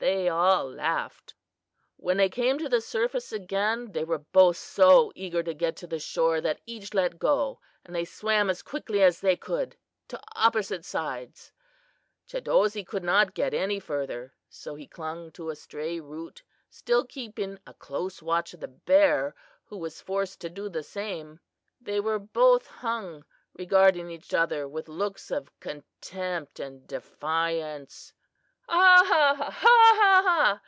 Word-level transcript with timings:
they 0.00 0.28
all 0.28 0.70
laughed. 0.70 1.34
"When 1.96 2.18
they 2.18 2.28
came 2.28 2.56
to 2.58 2.68
the 2.68 2.80
surface 2.80 3.32
again 3.32 3.90
they 3.90 4.04
were 4.04 4.18
both 4.20 4.56
so 4.56 5.10
eager 5.16 5.42
to 5.42 5.52
get 5.52 5.74
to 5.78 5.88
the 5.88 5.98
shore 5.98 6.40
that 6.40 6.60
each 6.66 6.94
let 6.94 7.18
go, 7.18 7.58
and 7.84 7.96
they 7.96 8.04
swam 8.04 8.48
as 8.48 8.62
quickly 8.62 9.02
as 9.02 9.20
they 9.20 9.34
could 9.34 9.76
to 10.06 10.20
opposite 10.36 10.84
sides. 10.84 11.50
Chadozee 12.28 12.86
could 12.86 13.02
not 13.02 13.34
get 13.34 13.52
any 13.52 13.80
further, 13.80 14.32
so 14.48 14.76
he 14.76 14.86
clung 14.86 15.32
to 15.32 15.50
a 15.50 15.56
stray 15.56 15.98
root, 15.98 16.44
still 16.70 17.04
keeping 17.04 17.58
a 17.66 17.74
close 17.74 18.22
watch 18.22 18.54
of 18.54 18.60
the 18.60 18.68
bear, 18.68 19.34
who 19.64 19.76
was 19.76 20.00
forced 20.00 20.40
to 20.42 20.48
do 20.48 20.68
the 20.68 20.84
same. 20.84 21.40
There 21.80 22.00
they 22.00 22.18
both 22.18 22.68
hung, 22.68 23.24
regarding 23.52 24.12
each 24.12 24.32
other 24.32 24.68
with 24.68 24.86
looks 24.86 25.32
of 25.32 25.50
contempt 25.58 26.60
and 26.60 26.86
defiance." 26.86 28.12
"Ha, 28.70 29.02
ha, 29.06 29.34
ha! 29.34 29.50
ha, 29.50 29.52
ha, 29.60 30.22
ha!" 30.22 30.60